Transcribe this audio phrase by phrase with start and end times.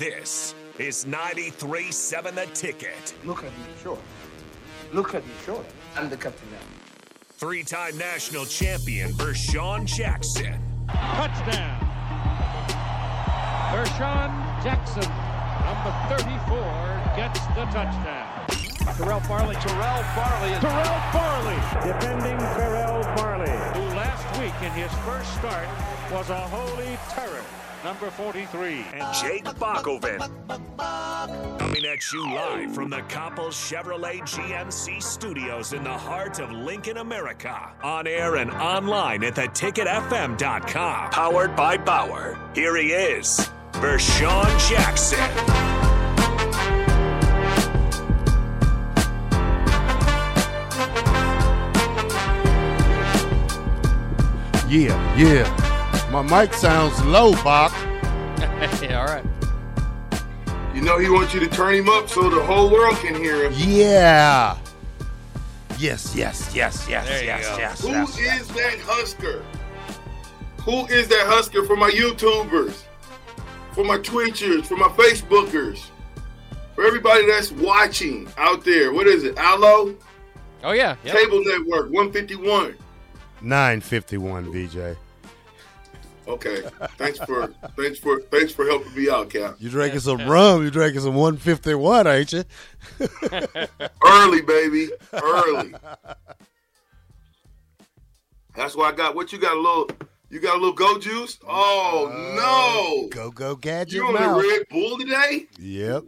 [0.00, 3.12] This is 93.7 The Ticket.
[3.22, 3.98] Look at me, sure.
[4.94, 5.62] Look at me, sure.
[5.94, 6.56] I'm the captain now.
[7.34, 10.58] Three-time national champion Vershawn Jackson.
[10.88, 11.80] Touchdown.
[13.76, 14.32] Vershawn
[14.64, 15.04] Jackson,
[15.68, 18.46] number 34, gets the touchdown.
[18.96, 19.54] Terrell Farley.
[19.56, 20.58] Terrell Farley.
[20.60, 21.56] Terrell Farley.
[21.84, 23.50] Defending Terrell Farley.
[23.74, 25.68] Who last week in his first start
[26.10, 27.44] was a holy terror.
[27.82, 28.84] Number 43.
[28.92, 30.18] And Jake Bakoven.
[31.58, 36.98] Coming at you live from the Coppel Chevrolet GMC studios in the heart of Lincoln,
[36.98, 37.72] America.
[37.82, 41.10] On air and online at theticketfm.com.
[41.10, 42.38] Powered by Bauer.
[42.54, 45.18] Here he is, Vershawn Jackson.
[54.68, 55.69] Yeah, yeah.
[56.10, 57.72] My mic sounds low, Bach.
[58.82, 59.24] yeah, all right.
[60.74, 63.44] You know he wants you to turn him up so the whole world can hear
[63.48, 63.52] him.
[63.56, 64.58] Yeah.
[65.78, 68.18] Yes, yes, yes, yes, There yes, yes, Who yes.
[68.18, 69.44] is that Husker?
[70.62, 72.82] Who is that Husker for my YouTubers,
[73.72, 75.80] for my Twitchers, for my Facebookers,
[76.74, 78.92] for everybody that's watching out there?
[78.92, 79.38] What is it?
[79.38, 79.96] Allo
[80.62, 80.96] Oh yeah.
[81.04, 81.16] Yep.
[81.16, 82.76] Cable Network 151.
[83.40, 84.96] 951 VJ.
[86.30, 86.62] Okay,
[86.96, 89.56] thanks for thanks for thanks for helping me out, Cap.
[89.58, 92.44] You drinking some rum, you drinking some 151, ain't you?
[94.04, 95.74] Early, baby, early.
[98.54, 99.90] That's why I got what you got a little.
[100.28, 101.36] You got a little go juice?
[101.48, 103.08] Oh uh, no!
[103.08, 104.48] Go go gadget You on the.
[104.48, 105.46] Red Bull today?
[105.58, 106.04] Yep.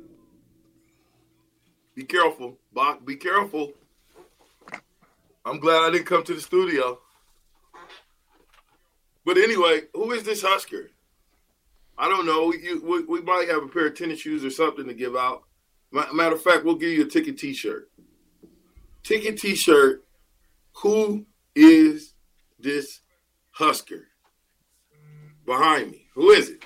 [1.97, 3.05] Be careful, Bach.
[3.05, 3.73] Be careful.
[5.45, 7.01] I'm glad I didn't come to the studio.
[9.25, 10.91] But anyway, who is this Husker?
[11.97, 12.53] I don't know.
[12.53, 15.45] You, we, we might have a pair of tennis shoes or something to give out.
[15.93, 17.91] Matter of fact, we'll give you a ticket T-shirt.
[19.03, 20.05] Ticket T-shirt.
[20.79, 22.15] Who is
[22.59, 23.01] this
[23.51, 24.09] Husker
[25.45, 26.07] behind me?
[26.15, 26.65] Who is it?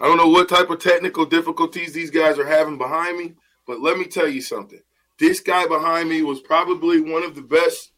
[0.00, 3.34] I don't know what type of technical difficulties these guys are having behind me,
[3.66, 4.80] but let me tell you something.
[5.18, 7.92] This guy behind me was probably one of the best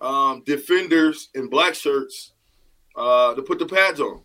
[0.00, 2.32] um, defenders in black shirts
[2.96, 4.22] uh, to put the pads on.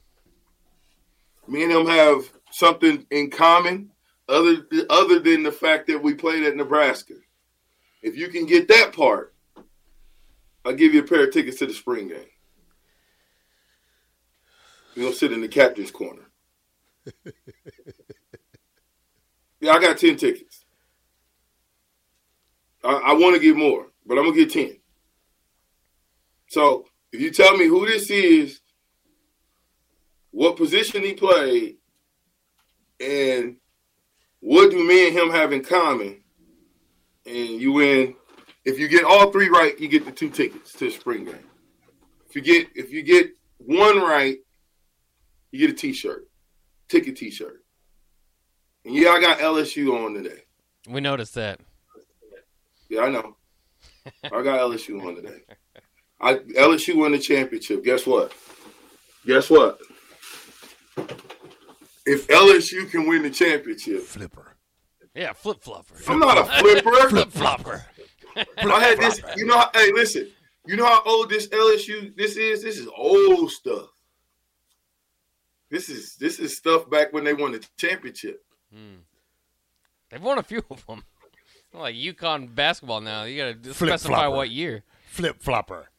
[1.47, 3.91] Me and him have something in common,
[4.27, 7.13] other other than the fact that we played at Nebraska.
[8.01, 9.33] If you can get that part,
[10.63, 12.25] I'll give you a pair of tickets to the spring game.
[14.95, 16.23] You're gonna sit in the captain's corner.
[19.65, 20.63] Yeah, I got 10 tickets.
[22.83, 24.77] I, I want to get more, but I'm going to get 10.
[26.47, 28.61] So if you tell me who this is,
[30.31, 31.77] what position he played,
[32.99, 33.57] and
[34.39, 36.21] what do me and him have in common,
[37.25, 38.15] and you win.
[38.63, 41.49] If you get all three right, you get the two tickets to the spring game.
[42.27, 44.37] If you get if you get one right,
[45.51, 46.27] you get a T-shirt,
[46.89, 47.63] ticket T-shirt.
[48.83, 50.43] And yeah, I got LSU on today.
[50.87, 51.59] We noticed that.
[52.89, 53.37] Yeah, I know.
[54.23, 55.39] I got LSU on today.
[56.21, 57.83] I LSU won the championship.
[57.83, 58.31] Guess what?
[59.25, 59.79] Guess what?
[62.05, 64.55] If LSU can win the championship, Flipper.
[65.15, 65.95] Yeah, flip flopper.
[66.09, 66.91] I'm not a flipper.
[67.09, 67.85] Flip flopper.
[68.35, 69.21] I had this.
[69.37, 70.29] You know, how- hey, listen.
[70.67, 72.63] You know how old this LSU this is?
[72.63, 73.87] This is old stuff.
[75.71, 78.43] This is this is stuff back when they won the championship.
[78.73, 78.95] Hmm.
[80.09, 81.03] They've won a few of them.
[81.73, 83.23] Like UConn basketball now.
[83.25, 84.35] You got to Flip specify flopper.
[84.37, 84.83] what year.
[85.07, 85.89] Flip flopper.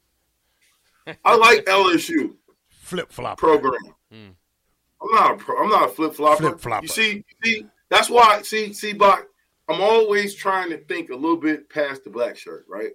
[1.24, 2.34] I like LSU.
[2.68, 3.74] flip flop program.
[4.12, 6.42] I'm not a pro, I'm not a flip flopper.
[6.42, 6.84] Flip-flopper.
[6.84, 8.42] You see, see, that's why.
[8.42, 9.24] See, see, Bach.
[9.68, 12.92] I'm always trying to think a little bit past the black shirt, right?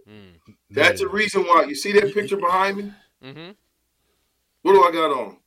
[0.70, 1.66] That's the reason why.
[1.66, 2.94] You see that picture behind me?
[3.24, 3.56] Mhm.
[4.64, 5.38] What do I got on?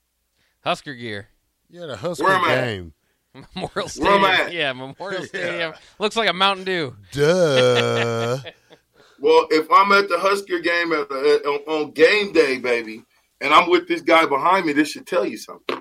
[0.62, 1.28] Husker gear.
[1.70, 2.64] Yeah, the Husker Where am I at?
[2.66, 2.92] game.
[3.54, 4.14] Memorial Where Stadium.
[4.14, 4.52] am I at?
[4.52, 5.72] Yeah, Memorial Stadium.
[5.98, 6.94] Looks like a Mountain Dew.
[7.12, 8.38] Duh.
[9.20, 13.04] Well, if I'm at the Husker game at the, on, on game day, baby,
[13.40, 15.80] and I'm with this guy behind me, this should tell you something.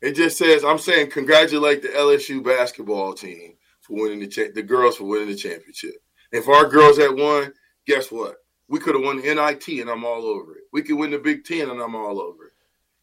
[0.00, 4.62] It just says I'm saying congratulate the LSU basketball team for winning the cha- the
[4.62, 5.94] girls for winning the championship.
[6.32, 7.52] If our girls had won,
[7.86, 8.36] guess what?
[8.68, 10.64] We could have won the NIT, and I'm all over it.
[10.72, 12.52] We could win the Big Ten, and I'm all over it.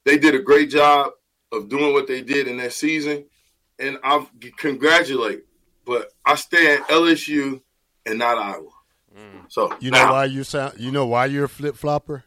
[0.04, 1.12] They did a great job
[1.51, 3.25] of doing what they did in that season,
[3.77, 4.25] and I
[4.57, 5.44] congratulate.
[5.86, 7.62] But I stand LSU
[8.09, 8.69] and not Iowa.
[9.17, 9.45] Mm.
[9.50, 12.23] So You know now- why you sound you know why you're a flip flopper?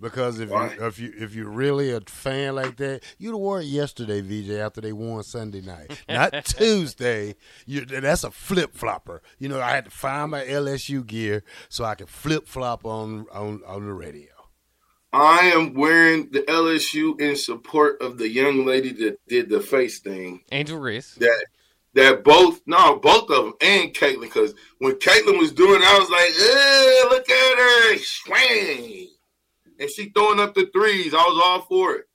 [0.00, 0.72] Because if Why?
[0.74, 4.22] you if you if you're really a fan like that, you'd have wore it yesterday,
[4.22, 7.34] VJ, after they won Sunday night, not Tuesday.
[7.66, 9.20] You that's a flip flopper.
[9.38, 13.26] You know, I had to find my LSU gear so I could flip flop on
[13.30, 14.28] on on the radio.
[15.12, 19.98] I am wearing the LSU in support of the young lady that did the face
[19.98, 20.40] thing.
[20.50, 21.14] Angel Reese.
[21.16, 21.44] That
[21.94, 26.10] that both no both of them and Caitlin because when Caitlin was doing, I was
[26.10, 29.08] like, "Eh, look at her, swing,"
[29.78, 31.14] and she throwing up the threes.
[31.14, 32.06] I was all for it.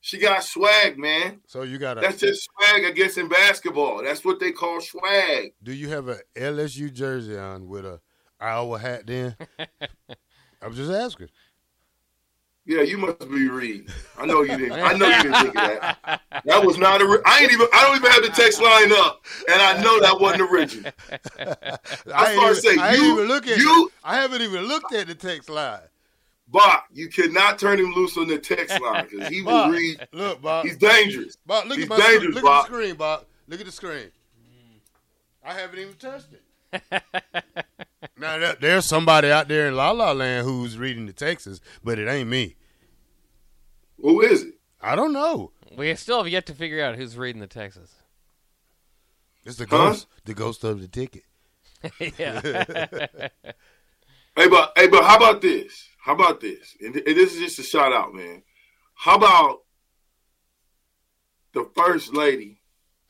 [0.00, 1.40] She got swag, man.
[1.46, 4.02] So you got a That's just swag, I guess, in basketball.
[4.04, 5.54] That's what they call swag.
[5.62, 8.00] do you have a LSU jersey on with a
[8.38, 9.34] Iowa hat then?
[10.60, 11.28] I'm just asking.
[12.66, 13.86] Yeah, you must be reading.
[14.18, 14.72] I know you didn't.
[14.72, 16.20] I know you didn't think of that.
[16.46, 17.22] That was not a.
[17.24, 17.66] I ain't even.
[17.72, 20.90] I don't even have the text line up, and I know that wasn't original.
[22.12, 24.64] I started ain't, to say, even, I you- even look at you- I haven't even
[24.66, 25.80] looked at the text line.
[26.48, 30.06] Bach, you cannot turn him loose on the text line because he will Bob, read.
[30.12, 30.66] look, Bob.
[30.66, 31.36] He's dangerous.
[31.46, 32.64] Bob, look He's at my dangerous, look Bob.
[32.66, 33.24] at the screen, Bob.
[33.48, 34.10] Look at the screen.
[35.44, 36.28] I haven't even touched
[36.72, 37.02] it.
[38.18, 41.98] now there- there's somebody out there in La La Land who's reading the Texas, but
[41.98, 42.56] it ain't me.
[44.00, 44.54] Who is it?
[44.80, 45.52] I don't know.
[45.76, 47.94] We still have yet to figure out who's reading the Texas.
[49.44, 49.88] It's the Huh?
[49.90, 51.24] ghost, the ghost of the ticket.
[52.18, 53.28] yeah.
[54.36, 55.86] Hey, but hey, but how about this?
[55.96, 56.76] How about this?
[56.80, 58.42] And, and this is just a shout out, man.
[58.94, 59.60] How about
[61.52, 62.60] the first lady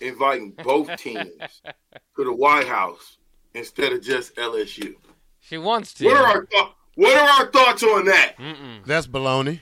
[0.01, 3.17] inviting both teams to the White House
[3.55, 4.97] instead of just LSU?
[5.41, 6.07] she wants to.
[6.07, 6.75] What are our thoughts?
[6.95, 8.37] What are our thoughts on that?
[8.39, 8.85] Mm-mm.
[8.87, 9.61] That's baloney.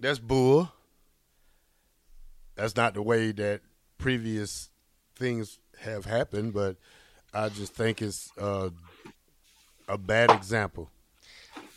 [0.00, 0.70] That's bull.
[2.56, 3.60] That's not the way that
[3.98, 4.70] previous
[5.16, 6.76] things have happened, but
[7.32, 8.70] I just think it's uh,
[9.88, 10.90] a bad example.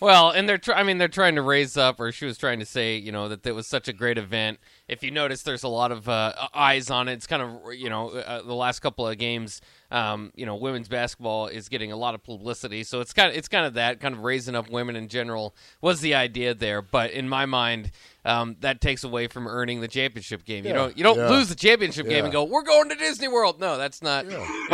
[0.01, 2.57] Well, and they're try- I mean they're trying to raise up or she was trying
[2.59, 4.59] to say, you know, that it was such a great event.
[4.87, 7.13] If you notice there's a lot of uh, eyes on it.
[7.13, 9.61] It's kind of, you know, uh, the last couple of games
[9.91, 12.83] um, you know, women's basketball is getting a lot of publicity.
[12.83, 15.53] So it's kind of it's kind of that kind of raising up women in general
[15.81, 17.91] was the idea there, but in my mind
[18.25, 20.63] um, that takes away from earning the championship game.
[20.63, 20.75] You Yeah.
[20.75, 21.29] don't you don't Yeah.
[21.29, 24.25] lose the championship game and go, "We're going to Disney World." No, that's not.
[24.25, 24.31] you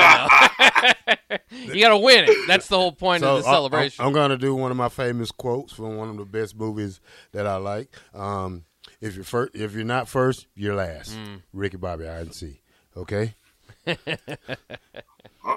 [1.82, 2.48] got to win it.
[2.48, 4.04] That's the whole point of the celebration.
[4.06, 7.00] I'm, going to do one of my famous quotes from one of the best movies
[7.32, 7.90] that I like.
[8.14, 8.66] Um,
[9.02, 11.12] if you're first, if you're not first, you're last.
[11.16, 11.42] Mm.
[11.54, 12.62] Ricky Bobby, I and C.
[12.96, 13.36] Okay.
[13.88, 13.96] I-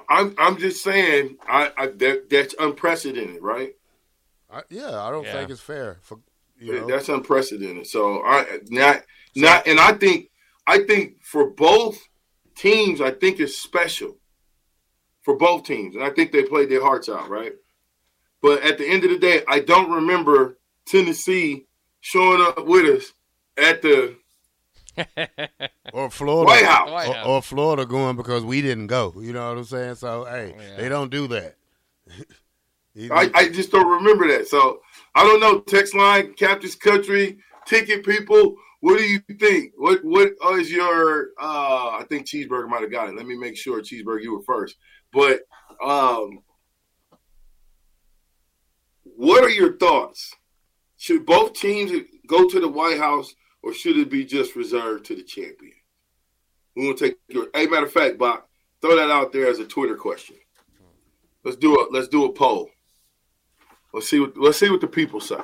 [0.08, 3.74] I'm I'm just saying, I, I that, that's unprecedented, right?
[4.52, 5.32] I, yeah, I don't Yeah.
[5.32, 6.18] think it's fair for
[6.60, 6.86] you know.
[6.86, 7.86] That's unprecedented.
[7.86, 9.02] So I not
[9.34, 10.30] not, and I think
[10.66, 11.98] I think for both
[12.54, 14.18] teams, I think it's special
[15.22, 17.52] for both teams, and I think they played their hearts out, right?
[18.42, 21.66] But at the end of the day, I don't remember Tennessee
[22.00, 23.12] showing up with us
[23.56, 24.16] at the
[25.92, 26.90] or Florida, White House.
[26.90, 29.14] White or, or Florida going because we didn't go.
[29.20, 29.94] You know what I'm saying?
[29.96, 30.76] So hey, oh, Yeah.
[30.76, 31.56] they don't do that.
[32.98, 34.48] I, I just don't remember that.
[34.48, 34.80] So
[35.14, 35.60] I don't know.
[35.60, 38.56] Text line, Captain's Country, ticket people.
[38.80, 39.72] What do you think?
[39.76, 41.28] What what is your?
[41.40, 43.16] uh I think Cheeseburger might have got it.
[43.16, 44.76] Let me make sure, Cheeseburger, you were first.
[45.12, 45.40] But
[45.84, 46.40] um
[49.02, 50.34] what are your thoughts?
[50.96, 51.92] Should both teams
[52.26, 55.74] go to the White House, or should it be just reserved to the champion?
[56.74, 57.48] We want to take your.
[57.54, 58.44] A matter of fact, Bob,
[58.80, 60.36] throw that out there as a Twitter question.
[61.44, 62.70] Let's do a let's do a poll.
[63.92, 65.40] Let's see what let's see what the people say.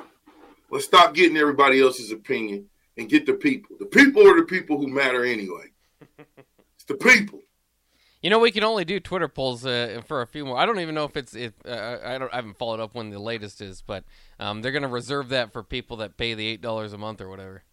[0.69, 3.75] Let's stop getting everybody else's opinion and get the people.
[3.79, 5.71] The people are the people who matter anyway.
[6.75, 7.41] It's the people.
[8.21, 10.57] You know, we can only do Twitter polls uh, for a few more.
[10.57, 13.09] I don't even know if it's if uh, I don't I haven't followed up when
[13.09, 14.03] the latest is, but
[14.39, 17.21] um, they're going to reserve that for people that pay the eight dollars a month
[17.21, 17.63] or whatever.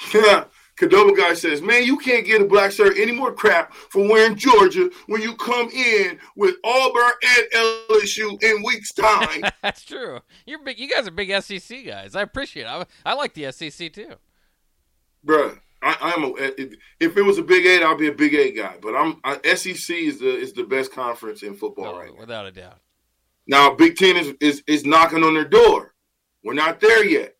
[0.00, 4.34] Cadoba guy says, "Man, you can't get a black shirt any more crap for wearing
[4.36, 7.46] Georgia when you come in with Auburn and
[7.90, 10.20] LSU in weeks time." That's true.
[10.46, 10.78] You're big.
[10.78, 12.16] You guys are big SEC guys.
[12.16, 12.68] I appreciate it.
[12.68, 14.14] I, I like the SEC too.
[15.26, 16.32] Bruh, I, I'm a,
[16.98, 18.76] if it was a Big Eight, I'll be a Big Eight guy.
[18.80, 22.20] But I'm I, SEC is the is the best conference in football No, right now.
[22.20, 22.78] without a doubt.
[23.46, 25.94] Now, Big Ten is, is is knocking on their door.
[26.42, 27.36] We're not there yet,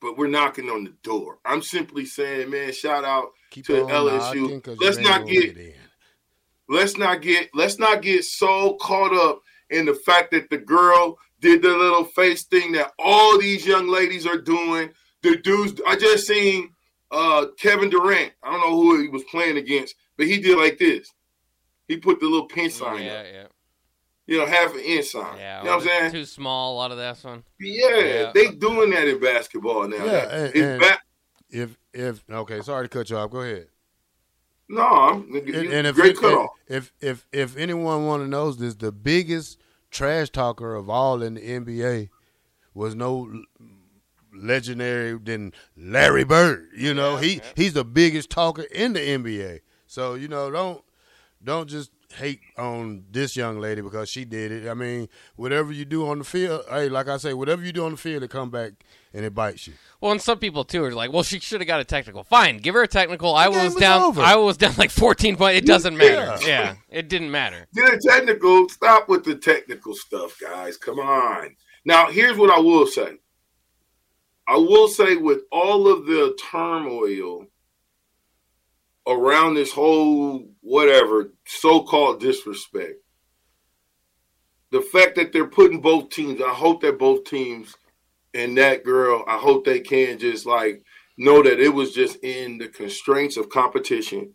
[0.00, 1.38] but we're knocking on the door.
[1.44, 4.40] I'm simply saying, man, shout out Keep to on LSU.
[4.42, 5.56] knocking 'cause Let's not ain't get-
[6.68, 11.18] let's not get let's not get so caught up in the fact that the girl
[11.40, 14.90] did the little face thing that all these young ladies are doing.
[15.22, 16.74] The dudes, I just seen
[17.10, 18.32] uh Kevin Durant.
[18.42, 21.10] I don't know who he was playing against, but he did like this.
[21.86, 23.26] He put the little pin sign Yeah, up.
[23.32, 23.46] yeah.
[24.28, 25.36] You know, half an inch sign.
[25.38, 26.12] Yeah, you know what I'm saying?
[26.12, 26.74] Too small.
[26.74, 27.42] A lot of that's one.
[27.58, 28.32] Yeah, Yeah.
[28.34, 30.04] they doing that in basketball now.
[30.04, 31.00] Yeah, and- It's and- ba-
[31.50, 33.30] If if okay, sorry to cut you off.
[33.30, 33.68] Go ahead.
[34.68, 36.50] no, I'm, And, and if great it- cutoff.
[36.68, 39.58] if if if anyone want to know this, the biggest
[39.90, 42.10] trash talker of all in the NBA
[42.74, 43.44] was no
[44.34, 46.68] legendary than Larry Bird.
[46.76, 49.60] You know, he he's the biggest talker in the NBA.
[49.86, 50.84] So you know, don't
[51.42, 54.68] don't just hate on this young lady because she did it.
[54.68, 57.84] I mean, whatever you do on the field, hey, like I say, whatever you do
[57.84, 58.72] on the field, it come back
[59.12, 59.74] and it bites you.
[60.00, 62.58] Well, and some people too are like, "Well, she should have got a technical." Fine,
[62.58, 63.34] give her a technical.
[63.34, 64.02] Iowa game was was down.
[64.02, 64.20] over.
[64.22, 65.58] Iowa was down like 14 points.
[65.58, 66.44] It doesn't matter.
[66.44, 66.48] Yeah.
[66.48, 67.66] Yeah, it didn't matter.
[67.74, 68.68] Get a technical.
[68.68, 70.76] Stop with the technical stuff, guys.
[70.76, 71.56] Come on.
[71.84, 73.18] Now, here's what I will say.
[74.46, 77.46] I will say, with all of the turmoil
[79.08, 82.96] around this whole whatever so-called disrespect,
[84.70, 87.74] the fact that they're putting both teams, I hope that both teams
[88.34, 90.82] and that girl, I hope they can just like
[91.16, 94.34] know that it was just in the constraints of competition.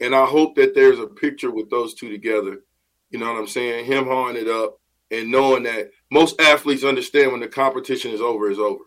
[0.00, 2.60] And I hope that there's a picture with those two together.
[3.10, 3.86] You know what I'm saying?
[3.86, 4.78] Him hauling it up
[5.10, 8.84] and knowing that most athletes understand when the competition is over, is over.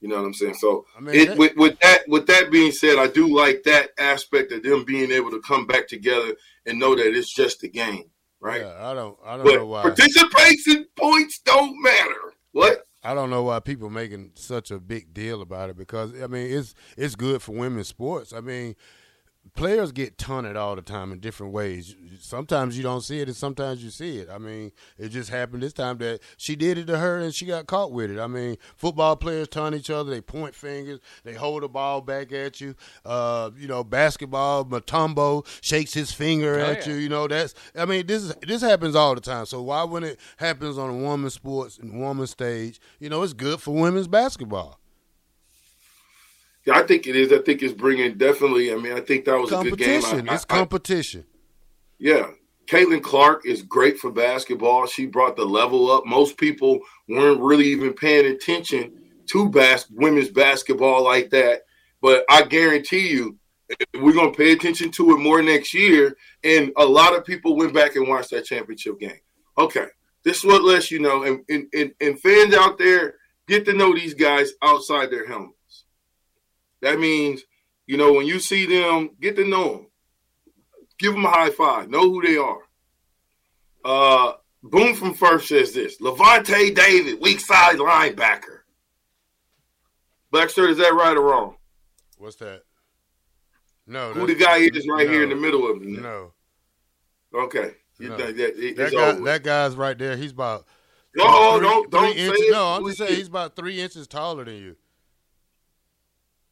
[0.00, 0.54] You know what I'm saying?
[0.54, 3.90] So I mean, it, with, with that with that being said, I do like that
[3.98, 6.34] aspect of them being able to come back together
[6.66, 8.04] and know that it's just a game,
[8.40, 8.60] right?
[8.60, 9.82] Yeah, I don't I don't know why.
[9.82, 12.34] participation points don't matter.
[12.52, 12.86] What?
[13.02, 16.50] I don't know why people making such a big deal about it because I mean
[16.50, 18.32] it's it's good for women's sports.
[18.32, 18.76] I mean,
[19.54, 21.96] players get taunted all the time in different ways.
[22.20, 24.28] Sometimes you don't see it, and sometimes you see it.
[24.30, 27.44] I mean, it just happened this time that she did it to her, and she
[27.46, 28.18] got caught with it.
[28.20, 30.10] I mean, football players taunt each other.
[30.10, 31.00] They point fingers.
[31.24, 32.74] They hold the ball back at you.
[33.04, 36.92] Uh, you know, basketball, Mutombo shakes his finger Oh, at yeah.
[36.92, 36.98] you.
[37.00, 37.54] You know, that's.
[37.76, 39.46] I mean, this is this happens all the time.
[39.46, 43.32] So why when it happens on a woman's sports and woman's stage, you know, it's
[43.32, 44.77] good for women's basketball.
[46.76, 47.32] I think it is.
[47.32, 48.72] I think it's bringing definitely.
[48.72, 50.00] I mean, I think that was a good game.
[50.02, 50.28] Competition.
[50.28, 51.24] I- it's I- I- competition.
[51.98, 52.30] Yeah.
[52.66, 54.86] Caitlin Clark is great for basketball.
[54.86, 56.04] She brought the level up.
[56.04, 58.92] Most people weren't really even paying attention
[59.30, 61.62] to bas- women's basketball like that.
[62.02, 63.38] But I guarantee you,
[63.94, 66.14] we're going to pay attention to it more next year.
[66.44, 69.20] And a lot of people went back and watched that championship game.
[69.56, 69.86] Okay.
[70.24, 71.22] This is what lets you know.
[71.22, 73.14] And, and, and, and fans out there
[73.46, 75.57] get to know these guys outside their helmets.
[76.82, 77.42] That means,
[77.86, 79.86] you know, when you see them, get to know them
[80.98, 81.88] give them a high five.
[81.88, 82.58] Know who they are.
[83.84, 84.32] Uh,
[84.62, 88.60] Boom from First says this: Lavonte David, weak side linebacker.
[90.30, 91.56] Black shirt, is that right or wrong?
[92.18, 92.62] What's that?
[93.86, 94.12] No.
[94.12, 95.92] Who the guy is right here in the middle of me?
[95.96, 96.32] No.
[97.34, 98.16] Okay, No.
[98.16, 100.16] that, that, That guy, that guy's right there.
[100.16, 100.66] He's about
[101.14, 102.40] no, three- don't don't say inches.
[102.40, 102.52] it.
[102.52, 104.76] No, I'm just saying he's about three inches taller than you.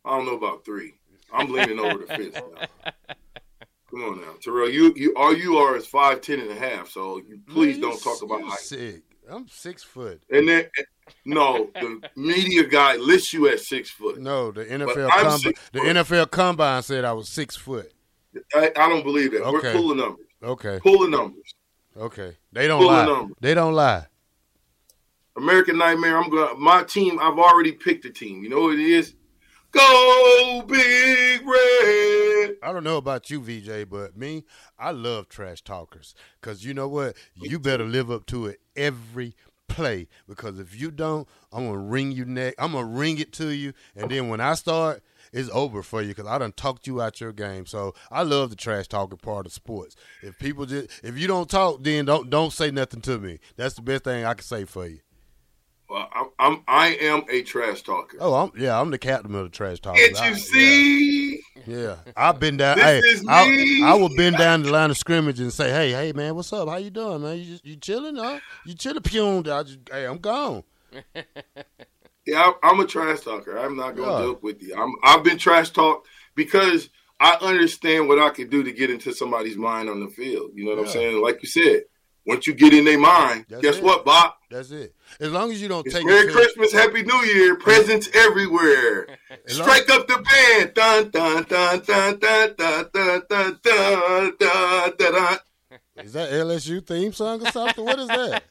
[0.06, 0.94] I don't know about three.
[1.32, 2.66] I'm leaning over the fence now.
[3.90, 4.68] Come on now, Terrell.
[4.70, 6.88] You you all you are is five ten and a half.
[6.90, 8.58] So you, please Man, don't talk about you height.
[8.60, 9.02] Sick.
[9.28, 10.22] I'm six foot.
[10.30, 10.66] And then
[11.24, 14.18] no, the media guy lists you at six foot.
[14.20, 15.52] No, the NFL I'm combine.
[15.72, 15.88] The foot.
[15.96, 17.92] NFL combine said I was six foot.
[18.54, 19.40] I, I don't believe that.
[19.50, 19.72] We're Okay.
[19.72, 20.26] pulling numbers.
[20.42, 20.78] Okay.
[20.82, 21.54] Pull the numbers.
[21.96, 22.36] Okay.
[22.52, 23.06] They don't Pull the lie.
[23.06, 23.34] number.
[23.40, 24.06] They don't lie.
[25.36, 26.16] American Nightmare.
[26.18, 26.60] I'm going.
[26.60, 27.18] My team.
[27.20, 28.42] I've already picked a team.
[28.42, 29.14] You know what it is?
[29.72, 32.56] Go Big Red.
[32.62, 34.44] I don't know about you, VJ, but me,
[34.78, 36.14] I love trash talkers.
[36.40, 37.16] Cause you know what?
[37.34, 39.34] You better live up to it every
[39.68, 40.08] play.
[40.28, 42.54] Because if you don't, I'm gonna ring you neck.
[42.58, 46.14] I'm gonna ring it to you, and then when I start, it's over for you.
[46.14, 47.66] Cause I done talked you out your game.
[47.66, 49.96] So I love the trash talking part of sports.
[50.22, 53.38] If people just, if you don't talk, then don't don't say nothing to me.
[53.56, 55.00] That's the best thing I can say for you.
[55.88, 56.62] Well, I'm, I'm.
[56.66, 58.16] I am a trash talker.
[58.20, 60.00] Oh, I'm yeah, I'm the captain of the trash talkers.
[60.08, 61.42] Can't I- you see?
[61.66, 61.96] Yeah, yeah.
[62.16, 62.76] I've been down.
[62.78, 63.82] This hey, is I, me.
[63.84, 66.68] I will bend down the line of scrimmage and say, "Hey, hey, man, what's up?
[66.68, 67.38] How you doing, man?
[67.38, 68.40] You just you chilling, huh?
[68.64, 69.48] You chilling, pune?
[69.48, 70.64] I just, hey, I'm gone.
[72.26, 73.56] Yeah, I- I'm a trash talker.
[73.56, 74.18] I'm not gonna Yeah.
[74.18, 74.74] joke with you.
[74.76, 74.92] I'm.
[75.04, 76.90] I've been trash talked because
[77.20, 80.50] I understand what I could do to get into somebody's mind on the field.
[80.54, 81.22] You know what I'm saying?
[81.22, 81.82] Like you said,
[82.26, 83.82] once you get in their mind, That's guess it.
[83.84, 84.34] what, Bob?
[84.50, 84.94] That's it.
[85.20, 88.08] As long as you don't It's take Merry it to, Christmas, Happy New Year, presents
[88.14, 89.06] everywhere.
[89.46, 90.74] Strike up the band.
[90.74, 95.38] Dun dun dun dun dun dun dun dun dun dun dun dun.
[96.04, 97.84] Is that LSU theme song or something?
[97.84, 98.42] what is that?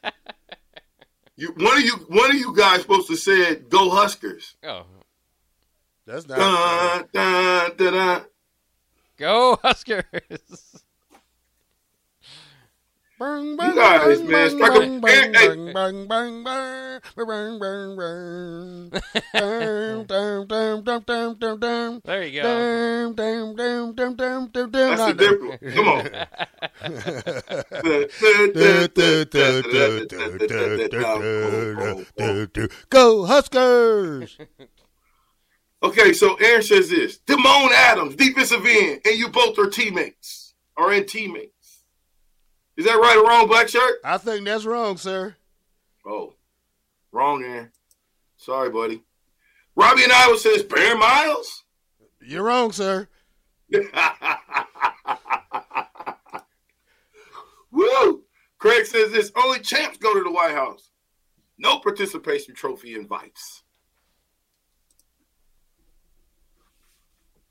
[1.36, 4.56] You one of you one of you guys supposed to say it, go Huskers.
[4.64, 4.86] Oh,
[6.06, 6.38] That's not.
[6.38, 8.22] Dun dun dun dun.
[9.18, 10.82] go Huskers!
[13.18, 17.00] Bang, You bang, guys, bang, man, bang, strike a- bang, Hey, bang, bang, bang, bang,
[17.16, 18.90] bang, bang, bang.
[19.32, 22.00] Dum, dum, dum, dum, dum, dum, dum.
[22.04, 23.14] There you go.
[23.14, 24.96] Dum, dum, dum, dum, dum, dum, dum.
[24.96, 25.74] That's the difference.
[25.74, 26.04] Come on.
[32.90, 34.36] Go Huskers!
[35.82, 40.92] Okay, so Aaron says this: Demoine Adams, defensive end, and you both are teammates, are
[40.92, 41.55] in teammates.
[42.76, 44.00] Is that right or wrong, Black Shirt?
[44.04, 45.36] I think that's wrong, sir.
[46.06, 46.34] Oh,
[47.10, 47.70] wrong, Aaron.
[48.36, 49.02] Sorry, buddy.
[49.74, 51.64] Robbie and I Iowa says Bear Miles.
[52.20, 53.08] You're wrong, sir.
[57.70, 58.24] Woo!
[58.58, 60.90] Craig says this: only champs go to the White House.
[61.58, 63.62] No participation trophy invites.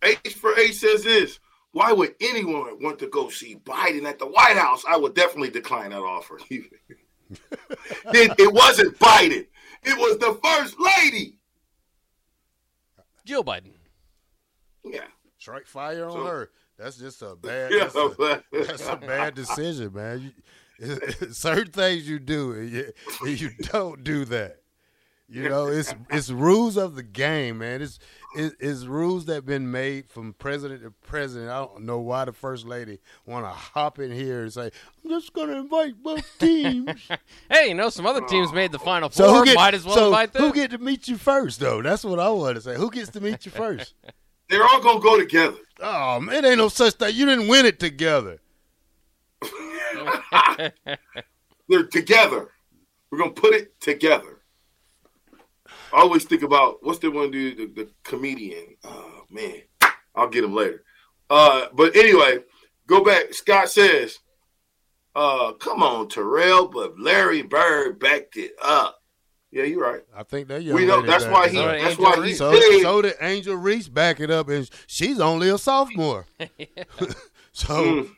[0.03, 1.39] H for H says this.
[1.75, 4.86] Why would anyone want to go see Biden at the White House?
[4.88, 6.39] I would definitely decline that offer.
[6.50, 6.70] then
[8.13, 9.46] it wasn't Biden.
[9.84, 11.38] It was the first lady.
[13.25, 13.74] Jill Biden.
[14.86, 15.01] Yeah.
[15.38, 16.50] Strike fire on So- her.
[16.77, 17.72] That's just a bad.
[17.74, 17.89] Yeah.
[17.94, 20.32] That's a, that's a bad decision, man.
[20.79, 20.98] You,
[21.34, 22.94] certain things you do, and you,
[23.25, 24.62] you don't do that.
[25.27, 27.82] You know, it's it's rules of the game, man.
[27.82, 27.98] It's
[28.36, 31.50] it, it's rules that have been made from president to president.
[31.50, 34.70] I don't know why the first lady want to hop in here and say,
[35.03, 37.10] "I'm just going to invite both teams."
[37.50, 39.39] Hey, you know some other teams made the final so four.
[39.39, 40.44] who get, Might as well so invite them.
[40.44, 41.82] who get to meet you first, though?
[41.82, 42.75] That's what I want to say.
[42.75, 43.96] Who gets to meet you first?
[44.50, 45.58] They're all gonna go together.
[45.79, 47.15] Oh man, it ain't no such thing.
[47.15, 48.39] You didn't win it together.
[51.67, 52.51] They're together.
[53.10, 54.35] We're gonna put it together.
[55.95, 58.75] I always think about what's the one dude, the, the comedian.
[58.83, 59.61] Oh man,
[60.15, 60.83] I'll get him later.
[61.29, 62.39] Uh, but anyway,
[62.87, 63.33] go back.
[63.33, 64.19] Scott says,
[65.15, 69.01] uh, "Come on, Terrell," but Larry Bird backed it up.
[69.51, 70.01] Yeah, you're right.
[70.13, 71.57] I think that young We know that's why he.
[71.57, 71.63] up.
[71.63, 72.37] Sorry, That's Angel why he Reese.
[72.39, 72.81] So, did.
[72.81, 76.25] so did Angel Reese back it up, and she's only a sophomore.
[77.53, 78.09] so Mm.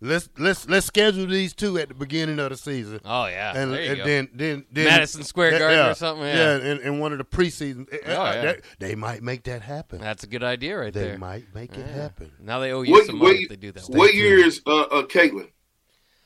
[0.00, 3.72] Let's let's let's schedule these two at the beginning of the season, oh yeah, and,
[3.72, 4.04] there you and go.
[4.04, 6.26] then then then Madison Square Yeah, Garden yeah, or something.
[6.26, 7.92] Yeah, in, in one of the preseason.
[7.92, 8.42] uh, Oh, yeah.
[8.42, 10.00] they, they might make that happen.
[10.00, 11.12] that's a good idea right they there.
[11.12, 12.32] They might make it happen.
[12.40, 13.82] Now they owe you What, some what, money if they do that.
[13.84, 14.18] Stay what tuned.
[14.18, 15.48] year is uh, uh, Caitlin?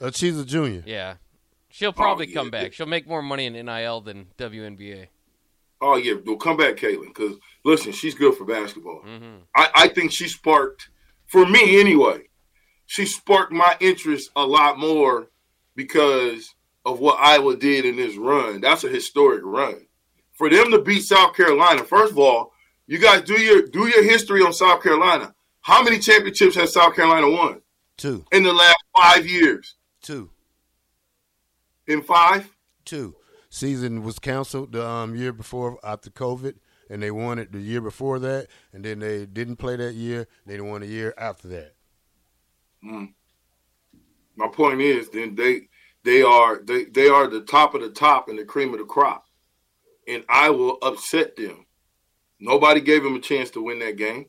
[0.01, 0.83] Uh, she's a junior.
[0.87, 1.15] Yeah,
[1.69, 2.35] she'll probably yeah.
[2.35, 2.73] come back.
[2.73, 5.07] She'll make more money in NIL than WNBA.
[5.81, 7.09] Oh yeah, well, come back, Caitlin.
[7.09, 9.01] Because listen, she's good for basketball.
[9.05, 10.91] hmm I, I think she sparked,
[11.27, 12.29] for me anyway,
[12.93, 15.27] she sparked my interest a lot more
[15.75, 18.61] because of what Iowa did in this run.
[18.61, 19.87] That's a historic run.
[20.35, 22.53] For them to beat South Carolina, first of all,
[22.87, 25.35] you guys do your do your history on South Carolina.
[25.63, 27.63] How many championships has South Carolina won
[27.97, 29.75] Two, in the last five years?
[30.03, 30.29] two,
[31.87, 32.51] In five?
[32.85, 33.15] two.
[33.49, 36.57] Season was canceled the um, year before after COVID,
[36.91, 40.29] and they won it the year before that, and then they didn't play that year.
[40.45, 41.75] They didn't won a year after that.
[42.85, 43.13] Mm.
[44.37, 45.69] My point is, then they
[46.05, 48.85] they are they, they are the top of the top and the cream of the
[48.85, 49.27] crop,
[50.09, 51.67] and I will upset them.
[52.41, 54.27] Nobody gave them a chance to win that game.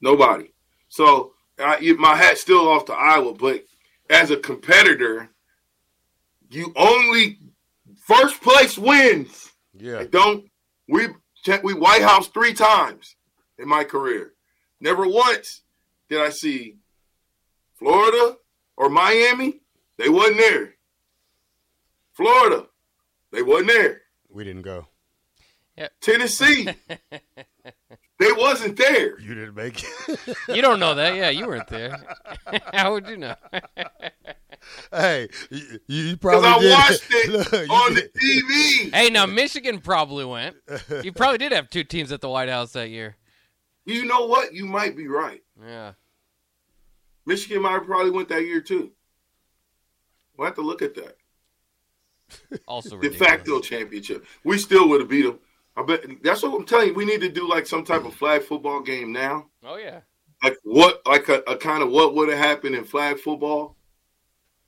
[0.00, 0.52] Nobody.
[0.88, 3.64] So I, my hat's still off to Iowa, but
[4.08, 5.30] as a competitor,
[6.50, 7.38] you only
[8.06, 9.52] first place wins.
[9.76, 10.04] Yeah.
[10.08, 10.48] Don't
[10.88, 11.08] we
[11.62, 13.16] we White House three times
[13.58, 14.32] in my career.
[14.80, 15.62] Never once
[16.08, 16.76] did I see
[17.84, 18.36] Florida
[18.78, 19.60] or Miami.
[19.98, 20.74] They wasn't there.
[22.14, 22.66] Florida,
[23.30, 24.02] they wasn't there.
[24.30, 24.86] We didn't go.
[26.00, 29.18] Tennessee, they wasn't there.
[29.20, 30.36] You didn't make it.
[30.48, 31.30] You don't know that, yeah?
[31.30, 32.00] You weren't there.
[32.72, 33.34] How would you know?
[34.92, 36.70] hey, you, you Because probably I did.
[36.72, 38.94] watched it Look, you on the TV.
[38.94, 40.54] hey, now Michigan probably went.
[41.02, 43.16] You probably did have two teams at the White House that year.
[43.84, 44.54] You know what?
[44.54, 45.42] You might be right.
[45.60, 45.92] Yeah.
[47.26, 48.92] Michigan might have probably went that year too.
[50.36, 51.16] We'll have to look at that.
[52.66, 54.24] Also De facto championship.
[54.44, 55.38] We still would have beat them.
[55.76, 56.94] I bet that's what I'm telling you.
[56.94, 59.46] We need to do like some type of flag football game now.
[59.64, 60.00] Oh yeah.
[60.42, 63.76] Like what like a, a kind of what would have happened in flag football.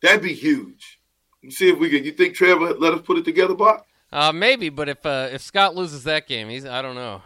[0.02, 1.00] That'd be huge.
[1.42, 3.82] You see if we could you think Trevor let us put it together, Bob?
[4.12, 7.22] Uh, maybe, but if uh, if Scott loses that game, he's I don't know.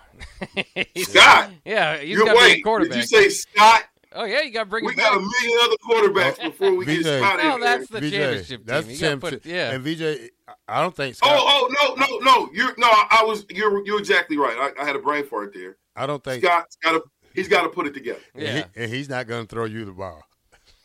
[0.98, 1.50] Scott?
[1.64, 2.54] Yeah, he's got to be a wait.
[2.56, 2.96] Did quarterback.
[2.96, 3.84] you say Scott?
[4.12, 5.20] Oh yeah, you got to bring We him got back.
[5.20, 7.05] a million other quarterbacks oh, before we get VJ.
[7.18, 8.96] Scott No, in that's the VJ, championship that's team.
[8.96, 9.46] the put, championship.
[9.46, 9.70] yeah.
[9.73, 10.31] And VJ,
[10.68, 11.31] I don't think oh, Scott.
[11.40, 12.51] Oh, oh no, no, no!
[12.53, 12.88] You're no.
[12.90, 13.46] I was.
[13.51, 13.85] You're.
[13.87, 14.57] You're exactly right.
[14.79, 15.77] I, I had a brain fart there.
[15.96, 16.44] I don't think.
[16.44, 17.03] Scott's got to.
[17.35, 18.18] He's got to put it together.
[18.35, 18.64] and yeah.
[18.75, 20.23] he- and he's not going to throw you the ball.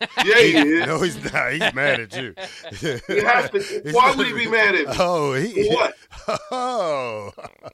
[0.26, 0.86] Yeah, he is.
[0.88, 1.54] No, he's not.
[1.54, 2.36] He's mad at you.
[3.08, 3.82] He has to.
[3.94, 4.94] Why would he be mad at me?
[5.00, 5.70] Oh, he.
[5.70, 5.94] What?
[6.52, 7.32] Oh,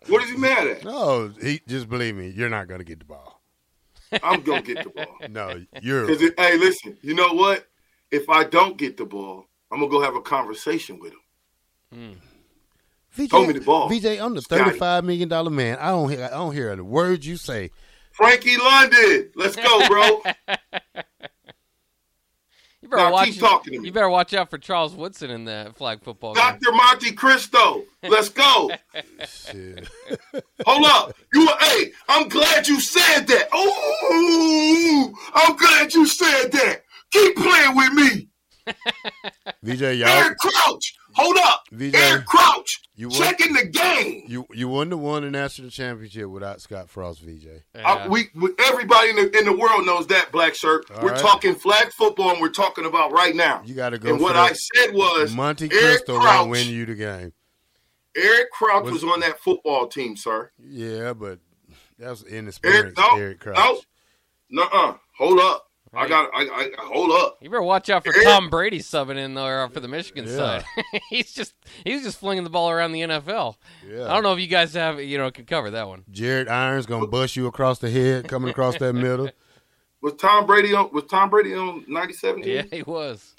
[0.08, 0.86] What is he mad at?
[0.86, 1.34] no.
[1.42, 2.30] He just believe me.
[2.30, 3.41] You're not gonna get the ball.
[4.24, 5.18] I'm gonna get the ball.
[5.30, 6.08] No, you're.
[6.08, 7.68] Because hey, listen, you know what?
[8.12, 11.20] If I don't get the ball, I'm gonna go have a conversation with him.
[11.94, 12.20] Hmm.
[13.12, 13.90] VJ, Throw me the ball.
[13.90, 15.78] VJ, I'm the thirty-five million dollar man.
[15.80, 16.26] I don't hear.
[16.26, 17.72] I don't hear a word you say.
[18.12, 20.22] Frankie London, let's go, bro.
[22.82, 23.30] You better Now, watch.
[23.30, 23.86] keep talking to me.
[23.88, 26.44] You better watch out for Charles Woodson in the flag football game.
[26.44, 26.72] Dr.
[26.72, 28.72] Monte Cristo, let's go.
[30.66, 31.16] Hold up.
[31.34, 33.50] You hey, I'm glad you said that.
[33.54, 36.82] Oh, I'm glad you said that.
[37.12, 38.28] Keep playing with me.
[39.64, 40.96] VJ, y'all, Eric Crouch.
[41.16, 41.64] Hold up.
[41.72, 42.82] VJ, Eric Crouch.
[43.02, 44.24] You won- checking the game.
[44.28, 47.48] you you wouldn't have won the national championship without Scott Frost, VJ.
[47.76, 47.82] Yeah.
[47.94, 50.90] Uh, we, we everybody in the in the world knows that black shirt.
[50.92, 51.20] All we're right.
[51.20, 53.62] talking flag football, and we're talking about right now.
[53.66, 54.52] You got to go and for what that.
[54.52, 56.38] I said was Monte Cristo Crouch.
[56.40, 57.34] won't win you the game.
[58.16, 60.52] Eric Crouch Was- was on that football team, sir.
[60.64, 61.40] Yeah, but
[61.98, 63.58] that that's inexperienced Eric, no, Eric Crouch.
[64.50, 64.98] no, nuh-uh.
[65.18, 65.71] Hold up.
[65.94, 66.30] I got.
[66.34, 67.38] I, I, I hold up.
[67.42, 70.36] You better watch out for Eric- Tom Brady subbing in there for the Michigan Yeah.
[70.38, 70.64] side.
[71.10, 73.56] he's just he's just flinging the ball around the NFL.
[73.86, 74.06] Yeah.
[74.06, 76.06] I don't know if you guys have you know can cover that one.
[76.10, 79.30] Jared Irons gonna bust you across the head coming across that middle.
[80.02, 80.90] Was Tom Brady on?
[80.94, 82.42] Was Tom Brady on '97?
[82.44, 83.36] Yeah, he was.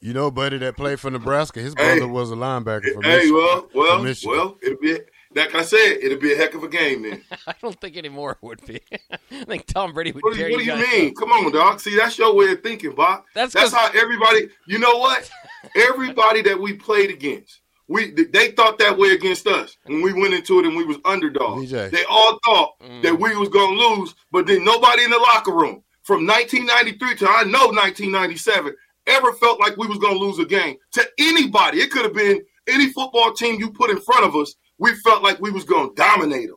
[0.00, 1.98] You know, buddy that played for Nebraska, his Hey.
[1.98, 3.34] brother was a linebacker for Hey, Michigan.
[3.34, 4.36] well, well, Michigan.
[4.36, 4.58] well.
[4.62, 4.98] It'll be
[5.36, 5.98] like I said.
[6.02, 7.22] It'll be a heck of a game then.
[7.46, 8.80] I don't think anymore it would be.
[9.30, 11.10] I think Tom Brady would What do you, what do you mean?
[11.10, 11.14] up.
[11.16, 11.80] Come on, dog.
[11.80, 13.22] See, that's your way of thinking, Bob.
[13.34, 14.48] That's That's 'cause- how everybody.
[14.66, 15.30] You know what?
[15.76, 20.34] everybody that we played against, we they thought that way against us when we went
[20.34, 21.70] into it and we was underdogs.
[21.72, 21.90] DJ.
[21.90, 23.02] They all thought Mm.
[23.02, 27.28] that we was gonna lose, but then nobody in the locker room from 1993 to
[27.28, 28.74] I know 1997
[29.06, 31.80] ever felt like we was gonna lose a game to anybody.
[31.80, 34.54] It could have been any football team you put in front of us.
[34.78, 36.56] We felt like we was gonna dominate them.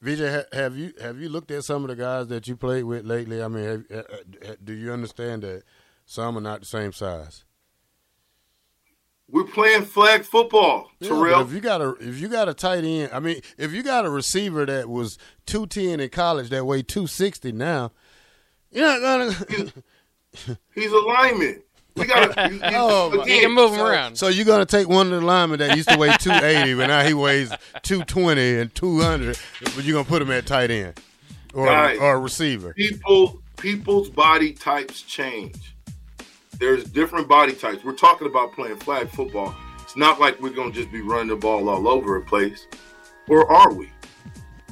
[0.00, 2.84] VJ, ha- have you have you looked at some of the guys that you played
[2.84, 3.42] with lately?
[3.42, 4.06] I mean, have,
[4.64, 5.62] do you understand that
[6.06, 7.44] some are not the same size?
[9.30, 11.42] We're playing flag football, Yeah, Terrell.
[11.42, 14.06] if you got a if you got a tight end, I mean, if you got
[14.06, 17.92] a receiver that was two ten in college that weighed two sixty now,
[18.70, 19.72] you're not gonna.
[20.74, 21.62] He's a lineman.
[21.98, 22.60] We got to.
[22.76, 24.16] Oh, my- He can move him around.
[24.16, 26.86] so you're gonna take one of the linemen that used to weigh two eighty, but
[26.86, 29.38] now he weighs two twenty and two hundred,
[29.74, 31.00] but you're gonna put him at tight end
[31.54, 31.98] or Guys.
[31.98, 32.74] or receiver.
[32.74, 35.74] People, people's body types change.
[36.58, 37.84] There's different body types.
[37.84, 39.54] We're talking about playing flag football.
[39.82, 42.66] It's not like we're gonna just be running the ball all over the place,
[43.28, 43.88] or are we?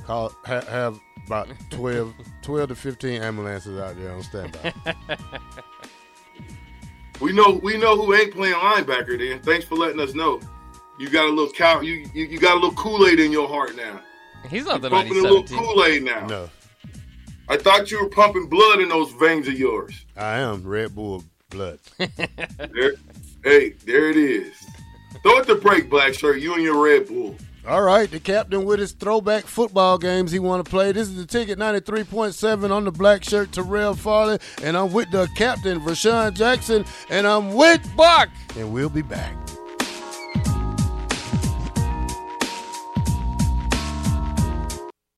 [0.05, 4.73] Call ha, have about 12, 12 to fifteen ambulances out there on standby.
[7.21, 9.19] We know we know who ain't playing linebacker.
[9.19, 10.41] Then thanks for letting us know.
[10.99, 11.81] You got a little cow.
[11.81, 14.01] You you, you got a little Kool Aid in your heart now.
[14.49, 16.27] He's not the Pumping a little Kool Aid now.
[16.27, 16.51] no,
[17.49, 20.05] I thought you were pumping blood in those veins of yours.
[20.17, 21.79] I am Red Bull blood.
[21.99, 22.95] There,
[23.45, 24.53] hey, there it is.
[25.23, 26.41] Throw it the break, black shirt.
[26.41, 27.37] You and your Red Bull.
[27.69, 30.93] All right, the captain with his throwback football games he want to play.
[30.93, 35.29] This is the ticket 93.7 on the black shirt, Terrell Farley, and I'm with the
[35.37, 38.29] captain, Rashawn Jackson, and I'm with Buck.
[38.57, 39.46] and we'll be back.